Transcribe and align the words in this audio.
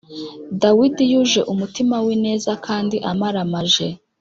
dawidi 0.61 1.03
yuje 1.11 1.41
umutima 1.53 1.95
w’ineza 2.05 2.51
kandi 2.65 2.97
amaramaje, 3.11 3.87